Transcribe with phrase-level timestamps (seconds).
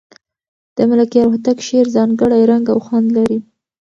[0.75, 3.37] د ملکیار هوتک شعر ځانګړی رنګ او خوند لري.